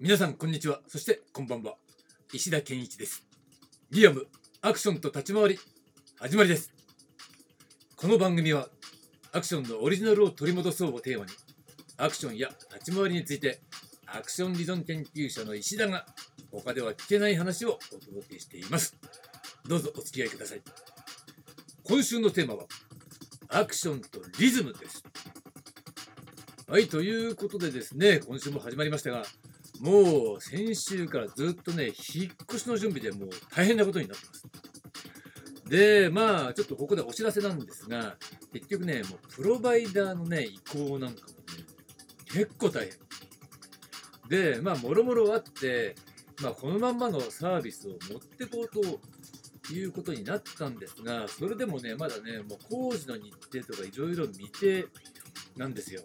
[0.00, 0.78] 皆さんこんにちは。
[0.86, 1.74] そしてこんばんは。
[2.32, 3.26] 石田健一です。
[3.90, 4.28] リアム
[4.62, 5.58] アクションと立ち回り
[6.20, 6.72] 始まりです。
[7.96, 8.68] この番組は
[9.32, 11.32] アクションのオリジナルを取り戻そうをテーマに
[11.96, 13.60] アクションや立ち回りについて
[14.06, 16.06] アクション理論研究者の石田が
[16.52, 18.96] 他では聞けない話をお届けしています。
[19.66, 20.62] どうぞお付き合いください。
[21.82, 22.66] 今週のテーマは
[23.48, 25.02] アクションとリズムです。
[26.68, 29.24] はいということでですね今週も始まりましたが
[29.80, 34.48] もう先週からずっとね、引っ越しの準備でもう大変なことになってます。
[35.68, 38.16] で、まあ、ちょっとここでお知らせなんですが、
[38.52, 41.64] 結局ね、もうプロバイダーのね、移行なんかもね、
[42.26, 42.98] 結構大変。
[44.28, 45.94] で、まあ、もろもろあって、
[46.42, 54.86] まあ、このまんまのサービスを持ってこうということになったんですが、それでもね、まだね、もう工事の日程とかいろいろ未定
[55.56, 56.02] なんですよ。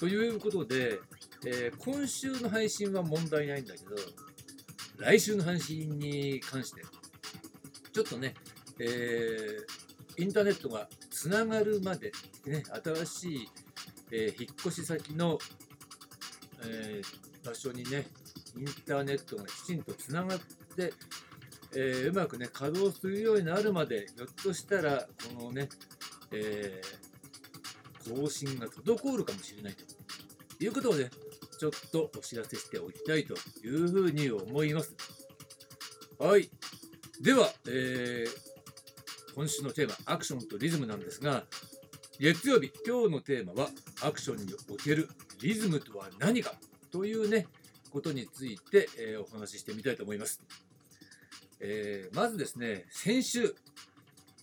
[0.00, 1.00] ということで、
[1.46, 3.94] えー、今週の配信は問題ないんだけど、
[4.98, 6.82] 来週の配信に関して、
[7.92, 8.34] ちょっとね、
[8.80, 12.10] えー、インターネットがつながるまで、
[12.44, 13.48] ね、新しい、
[14.10, 15.38] えー、引っ越し先の、
[16.60, 17.00] え
[17.44, 18.06] 場所にね、
[18.56, 20.38] インターネットがきちんとつながっ
[20.76, 20.92] て、
[21.76, 25.68] えうまくね、稼働するようになるまで、ひょっとしたら、このね、
[26.32, 26.80] え
[28.08, 31.10] 更新が滞るかもしれないということをね、
[31.58, 33.34] ちょっとお知らせしておきたいと
[33.66, 34.94] いうふうに思います。
[36.18, 36.48] はい。
[37.20, 41.44] では、えー、今週のテーマ、アクションとリズムなんですが、
[42.20, 43.70] 月曜日、今日のテーマは、
[44.02, 45.08] アクションにおける
[45.40, 46.54] リズムとは何か
[46.92, 47.46] というね、
[47.90, 50.40] ことについて、えー、お話ししてみたいと思います。
[51.60, 53.54] えー、まずですね、先週、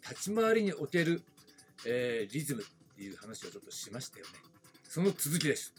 [0.09, 1.23] 立ち回りにおける、
[1.86, 4.31] えー、リズムっていう話をちょっとしましたよね。
[4.83, 5.73] その続きです。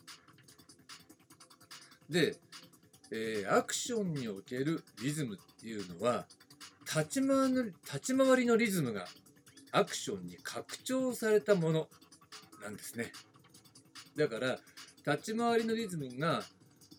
[2.10, 2.36] で、
[3.10, 6.26] えー、アクションにおけるリズムっていうのは
[6.84, 9.06] 立ち回り立ち回りのリズムが
[9.72, 11.88] アクションに拡張されたもの
[12.62, 13.12] なんですね。
[14.16, 14.58] だから
[15.06, 16.42] 立ち回りのリズムが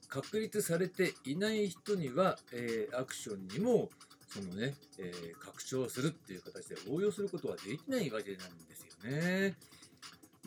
[0.08, 3.90] 確立されていない人には、えー、アクションにも
[4.28, 9.56] そのね、えー、拡張するっていう形で応用することはできないわけなんですよね。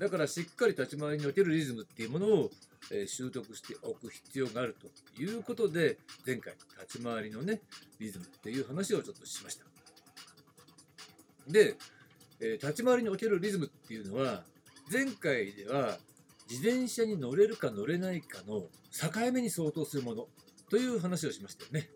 [0.01, 2.51] だからしっかり立ち回りにおけるリズムっていうものを
[2.91, 7.61] え習得しておく必要があるということで、前回、立ち回りのね、
[7.99, 9.65] リズムっていう話をちょっとしました。
[11.47, 11.77] で、
[12.41, 14.43] え立ち回りにおけるリズムっていうのは、
[14.91, 15.99] 前回では、
[16.51, 20.27] 自転車に乗れるか乗れないかの境目に相当するもの
[20.69, 21.89] という話をしましたよね。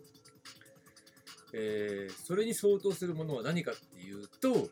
[1.52, 4.68] えー、それに相当するものは何かっていうと、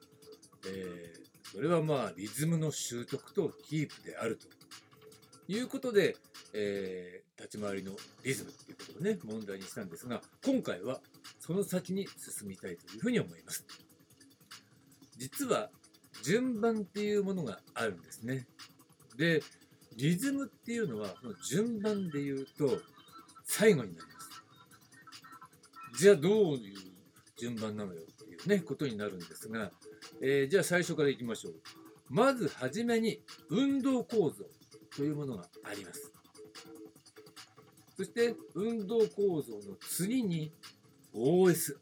[0.68, 1.21] えー、
[1.52, 4.46] それはまあリズムの習得とキープであると
[5.52, 6.16] いうことで、
[6.54, 7.92] えー、立ち回りの
[8.24, 11.00] リズムっていうことをね、問題にしたんですが、今回は
[11.40, 13.66] その先に進みたいというふうに思います。
[15.18, 15.70] 実は、
[16.22, 18.46] 順番っていうものがあるんですね。
[19.16, 19.42] で、
[19.96, 22.80] リズムっていうのは、この順番で言うと、
[23.44, 24.30] 最後になります。
[25.98, 26.76] じゃあどういう
[27.36, 29.70] 順番なのよっていうね、ことになるんですが、
[30.22, 31.54] えー、じゃあ最初からいきましょう。
[32.08, 34.44] まずはじめに運動構造。
[34.96, 36.12] というものがあります。
[37.96, 40.52] そして運動構造の次に
[41.14, 41.76] OS。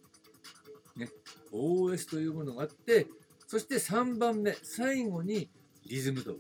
[0.96, 1.08] ね、
[1.52, 3.06] OS というものがあって、
[3.46, 5.50] そして3番目、最後に
[5.86, 6.36] リズムと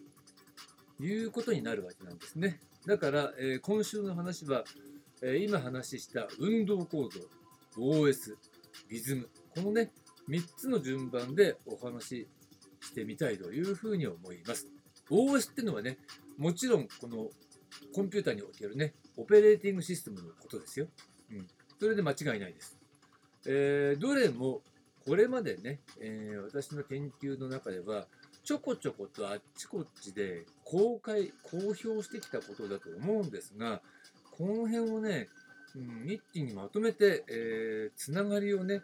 [1.00, 2.60] いうことになるわけなんですね。
[2.86, 4.64] だから、えー、今週の話は、
[5.22, 7.20] えー、今話した運動構造、
[7.76, 8.36] OS、
[8.88, 9.92] リズム、このね、
[10.30, 12.28] 3つの順番でお話し
[12.80, 14.68] してみたいというふうに思います。
[15.10, 15.98] OS っていうのはね、
[16.38, 17.28] もちろんこの
[17.92, 20.86] コンピューターにおけるね、オペレーティングシステムのことですよ。
[21.32, 21.46] うん。
[21.78, 22.78] それで間違いないです。
[23.46, 24.60] えー、どれも
[25.04, 28.06] これまでね、えー、私の研究の中では、
[28.44, 33.82] ちょこちょことあっちこっちで公開、公表してきたことだと思うんですが、
[34.30, 35.28] この辺をね、
[35.74, 38.82] うん、一気にまとめて、えー、つながりをね、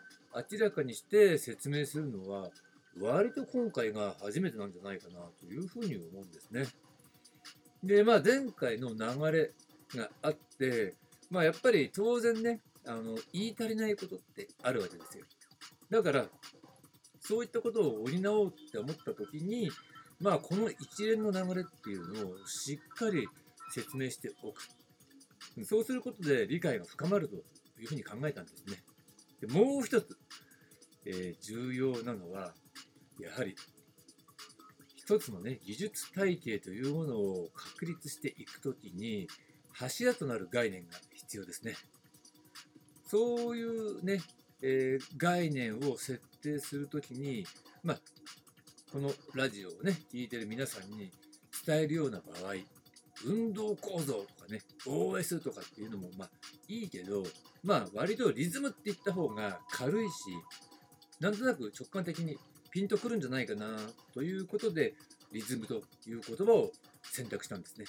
[0.50, 2.50] 明らかにして説明するのは、
[3.00, 6.67] 割と今回が初めてなんじゃないかなというふうに思うんですね。
[7.83, 9.53] で、まあ、前回の流れ
[9.94, 10.94] があって、
[11.31, 15.25] まあ、やっぱり当然ね、あの、言い足りないことってあるわけですよ。
[15.91, 16.27] だから、
[17.21, 19.71] そういったことを補おうって思った時に、
[20.21, 23.29] まあ、この一連の流れっていうのをしっかり
[23.73, 24.62] 説明しておく。
[25.65, 27.37] そうすることで理解が深まると
[27.81, 28.82] いうふうに考えたんですね。
[29.41, 30.17] でもう一つ、
[31.06, 32.53] えー、重要なのは、
[33.20, 33.56] やはり
[34.97, 39.29] 一つのね、技術体系というものを確立していくときに、
[39.73, 41.76] 柱となる概念が必要ですね。
[43.06, 44.20] そういうね、
[44.62, 47.47] えー、概念を設定するときに、
[47.85, 48.00] まあ、
[48.93, 51.12] このラジオをね、聞いてる皆さんに
[51.64, 52.55] 伝えるような場合、
[53.25, 56.31] 運動構造とかね、OS とかっていうのもまあ
[56.69, 57.23] いいけど、
[57.62, 60.14] まあ割とリズムって言った方が軽いし、
[61.21, 62.39] なんとなく直感的に
[62.71, 63.79] ピンとくるんじゃないかな
[64.13, 64.95] ということで、
[65.33, 66.71] リズムという言葉を
[67.03, 67.87] 選択したんですね。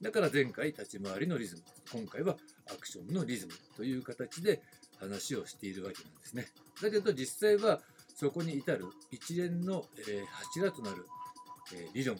[0.00, 2.36] だから前回立ち回りのリズム、今回は
[2.70, 4.62] アクションのリズムという形で
[4.98, 6.48] 話をしているわけなんですね。
[6.80, 7.80] だけど実際は
[8.14, 9.84] そこに至る一連の、
[10.30, 11.06] 柱となる、
[11.94, 12.18] 理論、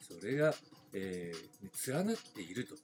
[0.00, 0.54] それが、
[0.92, 1.32] 連
[2.06, 2.76] なっていると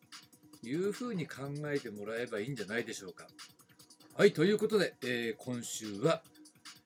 [0.67, 3.27] いうふうに考えてもらえばいいんじゃないでしょうか。
[4.15, 6.23] はい、ということで、今週は、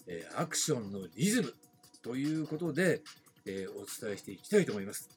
[0.07, 1.55] えアクションのリズム
[2.03, 3.03] ということで、
[3.47, 5.11] えお伝えしていきたいと思います。